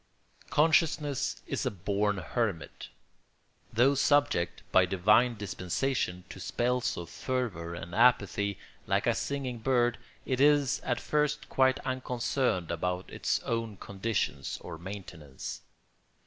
]Consciousness 0.49 1.43
is 1.45 1.63
a 1.63 1.69
born 1.69 2.17
hermit. 2.17 2.89
Though 3.71 3.93
subject, 3.93 4.63
by 4.71 4.87
divine 4.87 5.35
dispensation, 5.35 6.23
to 6.29 6.39
spells 6.39 6.97
of 6.97 7.07
fervour 7.07 7.75
and 7.75 7.93
apathy, 7.93 8.57
like 8.87 9.05
a 9.05 9.13
singing 9.13 9.59
bird, 9.59 9.99
it 10.25 10.41
is 10.41 10.79
at 10.79 10.99
first 10.99 11.49
quite 11.49 11.77
unconcerned 11.81 12.71
about 12.71 13.11
its 13.11 13.41
own 13.43 13.77
conditions 13.77 14.57
or 14.61 14.79
maintenance. 14.79 15.61